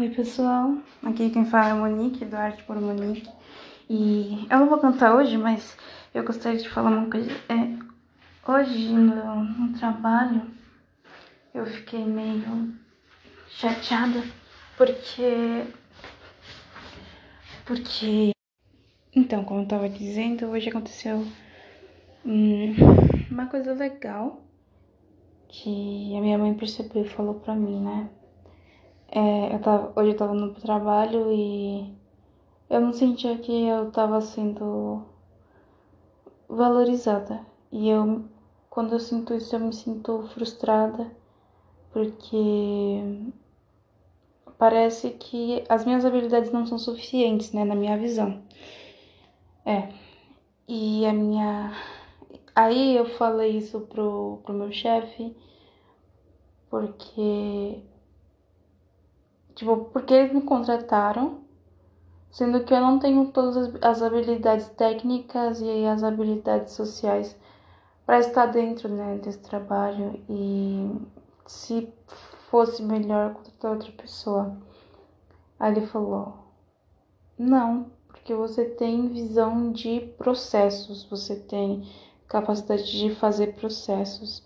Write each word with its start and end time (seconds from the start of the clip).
Oi 0.00 0.08
pessoal, 0.08 0.78
aqui 1.02 1.28
quem 1.28 1.44
fala 1.44 1.68
é 1.68 1.74
Monique, 1.74 2.24
do 2.24 2.34
Arte 2.34 2.62
por 2.62 2.80
Monique. 2.80 3.28
E 3.86 4.46
eu 4.48 4.60
não 4.60 4.66
vou 4.66 4.78
cantar 4.78 5.14
hoje, 5.14 5.36
mas 5.36 5.76
eu 6.14 6.24
gostaria 6.24 6.58
de 6.58 6.70
falar 6.70 6.90
uma 6.90 7.10
coisa. 7.10 7.30
É, 7.50 8.50
hoje 8.50 8.88
no, 8.88 9.44
no 9.44 9.78
trabalho 9.78 10.50
eu 11.52 11.66
fiquei 11.66 12.02
meio 12.02 12.72
chateada 13.50 14.22
porque. 14.74 15.66
Porque. 17.66 18.30
Então, 19.14 19.44
como 19.44 19.60
eu 19.60 19.68
tava 19.68 19.86
dizendo, 19.86 20.46
hoje 20.46 20.70
aconteceu 20.70 21.26
hum, 22.24 22.74
uma 23.30 23.48
coisa 23.48 23.74
legal 23.74 24.42
que 25.46 26.16
a 26.16 26.22
minha 26.22 26.38
mãe 26.38 26.54
percebeu 26.54 27.04
e 27.04 27.08
falou 27.10 27.34
pra 27.34 27.54
mim, 27.54 27.82
né? 27.82 28.08
É, 29.12 29.54
eu 29.54 29.60
tava, 29.60 29.92
hoje 30.00 30.10
eu 30.12 30.16
tava 30.16 30.34
no 30.34 30.54
trabalho 30.54 31.32
e 31.32 31.92
eu 32.68 32.80
não 32.80 32.92
sentia 32.92 33.36
que 33.38 33.66
eu 33.66 33.90
tava 33.90 34.20
sendo 34.20 35.02
valorizada. 36.48 37.44
E 37.72 37.88
eu, 37.88 38.24
quando 38.68 38.92
eu 38.92 39.00
sinto 39.00 39.34
isso, 39.34 39.54
eu 39.56 39.60
me 39.60 39.72
sinto 39.72 40.22
frustrada 40.34 41.10
porque 41.92 43.02
parece 44.58 45.10
que 45.10 45.64
as 45.68 45.84
minhas 45.84 46.04
habilidades 46.04 46.52
não 46.52 46.66
são 46.66 46.78
suficientes, 46.78 47.52
né, 47.52 47.64
na 47.64 47.74
minha 47.74 47.96
visão. 47.98 48.42
É. 49.64 49.88
E 50.68 51.04
a 51.06 51.12
minha. 51.12 51.72
Aí 52.54 52.96
eu 52.96 53.06
falei 53.06 53.56
isso 53.58 53.80
pro, 53.82 54.40
pro 54.44 54.54
meu 54.54 54.72
chefe, 54.72 55.34
porque 56.68 57.82
Tipo, 59.54 59.76
porque 59.92 60.14
eles 60.14 60.32
me 60.32 60.42
contrataram, 60.42 61.40
sendo 62.30 62.64
que 62.64 62.72
eu 62.72 62.80
não 62.80 62.98
tenho 62.98 63.26
todas 63.32 63.74
as 63.82 64.02
habilidades 64.02 64.68
técnicas 64.70 65.60
e 65.60 65.84
as 65.86 66.02
habilidades 66.02 66.74
sociais 66.74 67.36
para 68.06 68.20
estar 68.20 68.46
dentro 68.46 68.88
né, 68.88 69.18
desse 69.22 69.38
trabalho 69.38 70.20
e 70.28 70.90
se 71.46 71.92
fosse 72.50 72.82
melhor 72.82 73.34
contratar 73.34 73.72
outra 73.72 73.92
pessoa. 73.92 74.56
Aí 75.58 75.72
ele 75.72 75.86
falou: 75.86 76.34
Não, 77.38 77.90
porque 78.08 78.34
você 78.34 78.64
tem 78.64 79.08
visão 79.08 79.72
de 79.72 80.00
processos, 80.18 81.04
você 81.04 81.36
tem 81.36 81.88
capacidade 82.26 82.90
de 82.90 83.14
fazer 83.14 83.54
processos. 83.54 84.42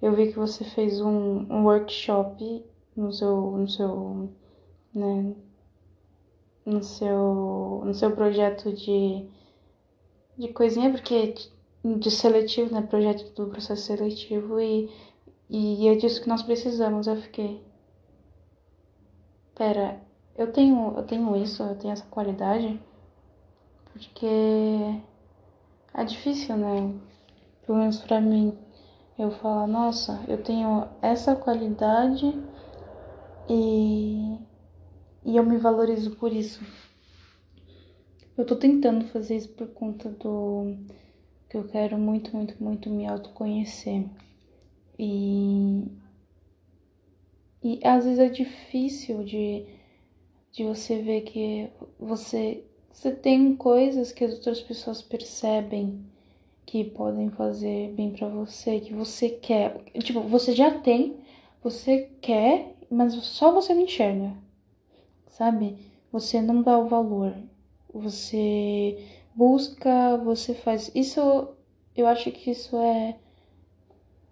Eu 0.00 0.14
vi 0.14 0.32
que 0.32 0.38
você 0.38 0.64
fez 0.64 1.00
um, 1.00 1.46
um 1.50 1.64
workshop 1.64 2.64
no 2.96 3.12
seu, 3.12 3.52
no 3.52 3.68
seu 3.68 4.30
né, 4.96 5.34
no 6.64 6.82
seu, 6.82 7.82
no 7.84 7.94
seu 7.94 8.10
projeto 8.16 8.72
de, 8.72 9.28
de 10.36 10.48
coisinha, 10.48 10.90
porque 10.90 11.34
de 11.84 12.10
seletivo, 12.10 12.74
né, 12.74 12.82
projeto 12.82 13.32
do 13.34 13.50
processo 13.50 13.82
seletivo 13.82 14.58
e, 14.58 14.90
e 15.48 15.86
é 15.88 15.94
disso 15.94 16.22
que 16.22 16.28
nós 16.28 16.42
precisamos. 16.42 17.06
Eu 17.06 17.16
fiquei, 17.16 17.62
pera, 19.54 20.00
eu 20.36 20.50
tenho, 20.52 20.94
eu 20.96 21.02
tenho 21.04 21.36
isso, 21.36 21.62
eu 21.62 21.76
tenho 21.78 21.92
essa 21.92 22.06
qualidade, 22.06 22.80
porque 23.92 24.26
é 25.94 26.04
difícil, 26.04 26.56
né, 26.56 26.92
pelo 27.64 27.78
menos 27.78 27.98
pra 27.98 28.20
mim, 28.20 28.58
eu 29.18 29.30
falo, 29.30 29.66
nossa, 29.66 30.24
eu 30.26 30.42
tenho 30.42 30.88
essa 31.00 31.36
qualidade 31.36 32.26
e 33.48 34.38
e 35.26 35.36
eu 35.36 35.44
me 35.44 35.58
valorizo 35.58 36.14
por 36.16 36.32
isso. 36.32 36.64
Eu 38.38 38.46
tô 38.46 38.54
tentando 38.54 39.06
fazer 39.08 39.36
isso 39.36 39.48
por 39.48 39.66
conta 39.68 40.08
do 40.08 40.76
que 41.50 41.56
eu 41.56 41.66
quero 41.66 41.98
muito, 41.98 42.34
muito, 42.34 42.62
muito 42.62 42.88
me 42.88 43.06
autoconhecer. 43.06 44.04
E 44.96 45.84
e 47.62 47.80
às 47.82 48.04
vezes 48.04 48.20
é 48.20 48.28
difícil 48.28 49.24
de 49.24 49.66
de 50.52 50.64
você 50.64 51.02
ver 51.02 51.22
que 51.22 51.70
você 51.98 52.64
você 52.92 53.10
tem 53.10 53.56
coisas 53.56 54.12
que 54.12 54.24
as 54.24 54.34
outras 54.34 54.60
pessoas 54.60 55.02
percebem 55.02 56.04
que 56.64 56.84
podem 56.84 57.30
fazer 57.30 57.92
bem 57.94 58.12
para 58.12 58.28
você, 58.28 58.80
que 58.80 58.94
você 58.94 59.30
quer. 59.30 59.82
Tipo, 60.02 60.20
você 60.22 60.52
já 60.54 60.80
tem, 60.80 61.16
você 61.62 62.10
quer, 62.20 62.74
mas 62.90 63.14
só 63.14 63.52
você 63.52 63.74
não 63.74 63.82
enxerga 63.82 64.45
sabe? 65.36 65.76
Você 66.10 66.40
não 66.40 66.62
dá 66.62 66.78
o 66.78 66.88
valor. 66.88 67.34
Você 67.92 69.06
busca, 69.34 70.16
você 70.18 70.54
faz. 70.54 70.90
Isso, 70.94 71.20
eu 71.94 72.06
acho 72.06 72.30
que 72.30 72.50
isso 72.50 72.76
é 72.76 73.16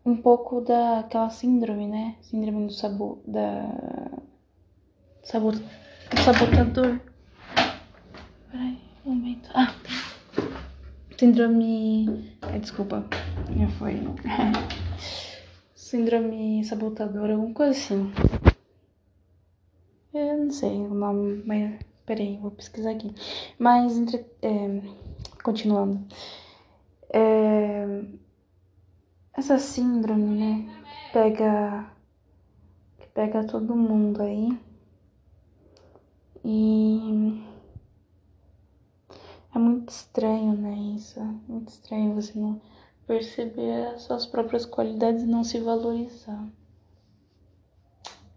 um 0.05 0.17
pouco 0.17 0.63
daquela 0.63 1.29
síndrome, 1.29 1.87
né? 1.87 2.17
Síndrome 2.23 2.67
do 2.67 2.73
sabor. 2.73 3.19
Da. 3.27 3.71
Sabor, 5.23 5.55
do 5.55 6.21
sabotador. 6.23 7.01
Peraí, 8.51 8.79
um 9.05 9.15
momento. 9.15 9.51
Ah! 9.55 9.75
Síndrome. 11.19 12.39
Ai, 12.43 12.61
desculpa. 12.61 13.07
Já 13.57 13.69
foi. 13.79 14.01
Síndrome 15.75 16.65
sabotadora, 16.65 17.35
alguma 17.35 17.53
coisa 17.55 17.73
assim. 17.73 18.11
Não 20.45 20.51
sei 20.51 20.77
o 20.77 20.95
nome, 20.95 21.43
mas 21.47 21.81
peraí, 22.05 22.37
vou 22.37 22.51
pesquisar 22.51 22.91
aqui. 22.91 23.15
Mas, 23.59 23.97
entre, 23.97 24.27
é, 24.43 24.83
continuando. 25.43 26.07
É, 27.09 28.05
essa 29.33 29.59
síndrome, 29.59 30.39
né, 30.39 30.83
pega, 31.13 31.91
que 32.99 33.07
pega 33.09 33.47
todo 33.47 33.75
mundo 33.75 34.23
aí. 34.23 34.59
E 36.45 37.43
é 39.55 39.59
muito 39.59 39.89
estranho, 39.89 40.53
né, 40.53 40.77
isso. 40.95 41.21
Muito 41.49 41.69
estranho 41.71 42.15
você 42.15 42.39
não 42.39 42.61
perceber 43.07 43.87
as 43.95 44.03
suas 44.03 44.27
próprias 44.27 44.67
qualidades 44.67 45.23
e 45.23 45.27
não 45.27 45.43
se 45.43 45.59
valorizar. 45.59 46.47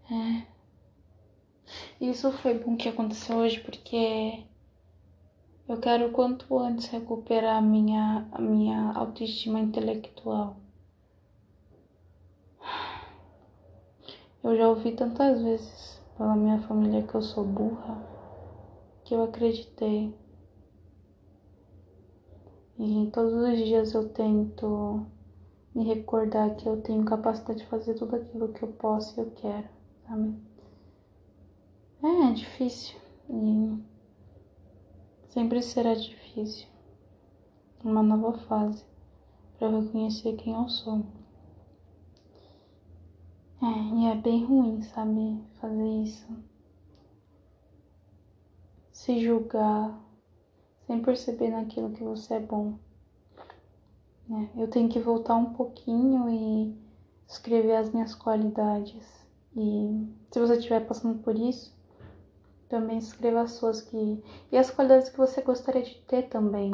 É. 0.10 0.57
Isso 2.10 2.32
foi 2.32 2.58
bom 2.58 2.78
que 2.78 2.88
aconteceu 2.88 3.36
hoje 3.36 3.60
porque 3.60 4.46
eu 5.68 5.78
quero 5.78 6.10
quanto 6.14 6.58
antes 6.58 6.88
recuperar 6.88 7.58
a 7.58 7.62
minha, 7.62 8.26
a 8.32 8.40
minha 8.40 8.94
autoestima 8.94 9.60
intelectual. 9.60 10.56
Eu 14.42 14.56
já 14.56 14.70
ouvi 14.70 14.94
tantas 14.94 15.42
vezes 15.42 16.02
pela 16.18 16.34
minha 16.34 16.62
família 16.62 17.04
que 17.04 17.14
eu 17.14 17.22
sou 17.22 17.44
burra 17.44 18.02
que 19.04 19.14
eu 19.14 19.24
acreditei. 19.24 20.16
E 22.80 23.10
todos 23.12 23.34
os 23.34 23.58
dias 23.58 23.94
eu 23.94 24.08
tento 24.08 25.06
me 25.76 25.84
recordar 25.84 26.56
que 26.56 26.70
eu 26.70 26.82
tenho 26.82 27.04
capacidade 27.04 27.60
de 27.60 27.66
fazer 27.66 27.96
tudo 27.96 28.16
aquilo 28.16 28.54
que 28.54 28.64
eu 28.64 28.70
posso 28.70 29.20
e 29.20 29.24
eu 29.24 29.32
quero, 29.32 29.68
sabe? 30.08 30.57
É, 32.04 32.08
é 32.08 32.34
difícil. 32.34 33.00
E 33.30 33.84
sempre 35.30 35.62
será 35.62 35.94
difícil. 35.94 36.68
Uma 37.84 38.04
nova 38.04 38.38
fase 38.40 38.86
para 39.58 39.70
reconhecer 39.80 40.36
quem 40.36 40.54
eu 40.54 40.68
sou. 40.70 41.06
É, 43.62 43.96
e 43.96 44.06
é 44.08 44.16
bem 44.16 44.46
ruim, 44.46 44.82
sabe, 44.82 45.44
fazer 45.60 46.04
isso. 46.04 46.28
Se 48.92 49.20
julgar 49.24 50.00
sem 50.88 51.02
perceber 51.02 51.50
naquilo 51.50 51.92
que 51.92 52.04
você 52.04 52.36
é 52.36 52.40
bom. 52.40 52.80
É, 54.30 54.62
eu 54.62 54.70
tenho 54.70 54.90
que 54.90 55.00
voltar 55.00 55.36
um 55.36 55.54
pouquinho 55.54 56.30
e 56.30 56.78
escrever 57.28 57.76
as 57.76 57.92
minhas 57.92 58.16
qualidades. 58.16 59.06
E 59.56 60.08
se 60.32 60.40
você 60.40 60.58
estiver 60.58 60.86
passando 60.88 61.20
por 61.20 61.36
isso, 61.38 61.77
também 62.70 62.98
escreva 62.98 63.42
as 63.42 63.52
suas 63.52 63.82
que. 63.82 64.24
E 64.52 64.58
as 64.58 64.70
qualidades 64.70 65.10
que 65.10 65.18
você 65.18 65.42
gostaria 65.42 65.84
de 65.84 65.96
ter 66.02 66.24
também. 66.30 66.72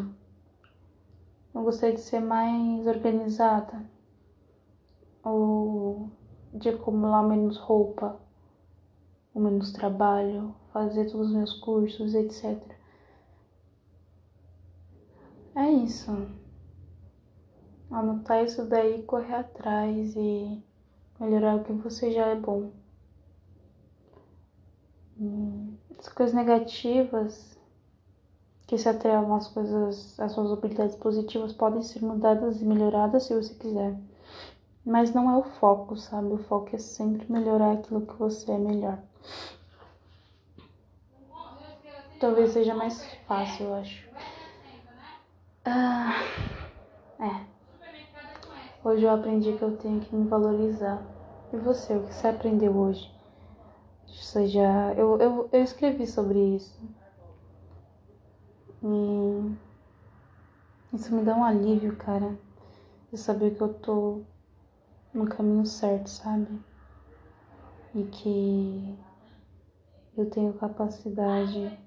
Eu 1.53 1.63
gostaria 1.63 1.95
de 1.95 2.01
ser 2.01 2.19
mais 2.19 2.87
organizada. 2.87 3.85
Ou 5.23 6.09
de 6.53 6.69
acumular 6.69 7.23
menos 7.23 7.57
roupa. 7.57 8.19
Ou 9.33 9.41
menos 9.41 9.71
trabalho. 9.71 10.55
Fazer 10.71 11.09
todos 11.11 11.27
os 11.27 11.35
meus 11.35 11.53
cursos, 11.59 12.15
etc. 12.15 12.59
É 15.55 15.69
isso. 15.69 16.11
Anotar 17.91 18.43
isso 18.43 18.65
daí, 18.65 19.03
correr 19.03 19.35
atrás 19.35 20.15
e 20.15 20.63
melhorar 21.19 21.57
o 21.57 21.63
que 21.63 21.73
você 21.73 22.11
já 22.11 22.25
é 22.25 22.35
bom. 22.35 22.71
As 26.05 26.09
coisas 26.09 26.35
negativas 26.35 27.57
que 28.67 28.77
se 28.77 28.89
atrelam 28.89 29.35
às 29.35 29.47
coisas, 29.47 30.19
às 30.19 30.33
suas 30.33 30.51
habilidades 30.51 30.97
positivas 30.97 31.53
podem 31.53 31.81
ser 31.81 32.03
mudadas 32.03 32.61
e 32.61 32.65
melhoradas 32.65 33.23
se 33.23 33.33
você 33.33 33.53
quiser. 33.53 33.97
Mas 34.85 35.13
não 35.13 35.31
é 35.31 35.37
o 35.37 35.43
foco, 35.43 35.95
sabe? 35.95 36.33
O 36.33 36.37
foco 36.39 36.75
é 36.75 36.77
sempre 36.77 37.31
melhorar 37.31 37.71
aquilo 37.71 38.05
que 38.05 38.15
você 38.15 38.51
é 38.51 38.57
melhor. 38.57 38.99
Talvez 42.19 42.51
seja 42.51 42.75
mais 42.75 43.05
fácil, 43.25 43.67
eu 43.67 43.73
acho. 43.75 44.05
Ah, 45.63 46.15
é. 47.17 47.45
Hoje 48.83 49.05
eu 49.05 49.09
aprendi 49.09 49.53
que 49.53 49.61
eu 49.61 49.77
tenho 49.77 50.01
que 50.01 50.13
me 50.13 50.27
valorizar. 50.27 51.01
E 51.53 51.55
você, 51.55 51.95
o 51.95 52.05
que 52.05 52.13
você 52.13 52.27
aprendeu 52.27 52.75
hoje? 52.75 53.12
Seja, 54.13 54.93
eu, 54.97 55.19
eu, 55.19 55.49
eu 55.51 55.63
escrevi 55.63 56.07
sobre 56.07 56.55
isso. 56.55 56.79
E 58.83 59.55
isso 60.95 61.13
me 61.15 61.23
dá 61.23 61.35
um 61.35 61.43
alívio, 61.43 61.95
cara. 61.95 62.37
De 63.11 63.17
saber 63.17 63.55
que 63.55 63.61
eu 63.61 63.73
tô 63.73 64.21
no 65.13 65.27
caminho 65.27 65.65
certo, 65.65 66.09
sabe? 66.09 66.47
E 67.93 68.03
que 68.03 68.97
eu 70.17 70.29
tenho 70.29 70.53
capacidade 70.53 71.79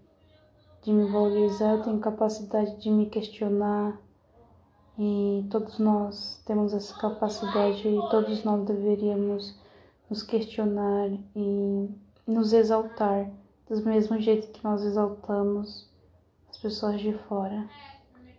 de 0.83 0.93
me 0.93 1.11
valorizar, 1.11 1.73
eu 1.73 1.83
tenho 1.83 1.99
capacidade 1.99 2.77
de 2.81 2.91
me 2.91 3.07
questionar. 3.07 4.01
E 4.99 5.47
todos 5.51 5.79
nós 5.79 6.43
temos 6.47 6.73
essa 6.73 6.97
capacidade 6.99 7.87
e 7.87 8.09
todos 8.09 8.43
nós 8.45 8.65
deveríamos 8.65 9.59
nos 10.09 10.23
questionar 10.23 11.11
e 11.35 12.06
nos 12.27 12.53
exaltar 12.53 13.31
do 13.69 13.85
mesmo 13.85 14.21
jeito 14.21 14.51
que 14.53 14.65
nós 14.65 14.83
exaltamos 14.83 15.89
as 16.49 16.59
pessoas 16.59 17.01
de 17.01 17.13
fora. 17.29 17.69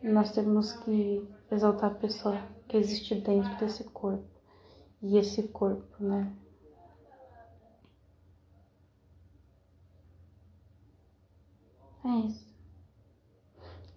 Nós 0.04 0.32
temos 0.32 0.74
que 0.74 1.28
exaltar 1.52 1.92
a 1.92 1.96
pessoa 1.96 2.38
que 2.68 2.78
existe 2.78 3.16
dentro 3.16 3.56
desse 3.58 3.84
corpo. 3.86 4.26
E 5.02 5.18
esse 5.18 5.44
corpo, 5.50 6.04
né? 6.04 6.36
É 12.04 12.10
isso. 12.28 12.48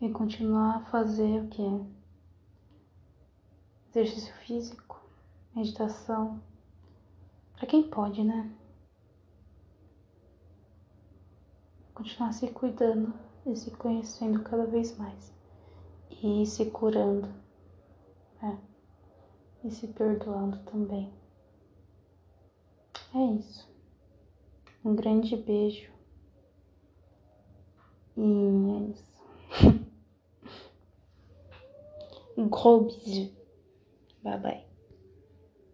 E 0.01 0.09
continuar 0.11 0.77
a 0.77 0.85
fazer 0.87 1.43
o 1.43 1.49
que? 1.49 1.63
Exercício 3.91 4.35
físico, 4.47 5.01
meditação. 5.55 6.41
Para 7.55 7.67
quem 7.67 7.83
pode, 7.83 8.25
né? 8.25 8.51
Continuar 12.01 12.33
se 12.33 12.49
cuidando 12.49 13.13
e 13.45 13.55
se 13.55 13.71
conhecendo 13.73 14.43
cada 14.43 14.65
vez 14.65 14.97
mais 14.97 15.31
e 16.23 16.47
se 16.47 16.65
curando, 16.71 17.29
é, 18.43 18.57
e 19.63 19.71
se 19.71 19.87
perdoando 19.87 20.57
também. 20.61 21.13
É 23.15 23.23
isso. 23.39 23.69
Um 24.83 24.97
grande 24.97 25.37
beijo 25.37 25.93
e 28.17 28.23
é 28.23 28.79
isso. 28.93 29.13
gros 32.49 32.97
bisous. 32.97 33.31
Bye 34.23 34.39
bye. 34.39 34.70